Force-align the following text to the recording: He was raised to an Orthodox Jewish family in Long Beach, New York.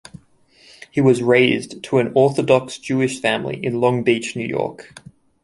He 0.89 0.99
was 0.99 1.21
raised 1.21 1.83
to 1.83 1.99
an 1.99 2.11
Orthodox 2.15 2.79
Jewish 2.79 3.19
family 3.21 3.63
in 3.63 3.79
Long 3.79 4.01
Beach, 4.01 4.35
New 4.35 4.47
York. 4.47 4.95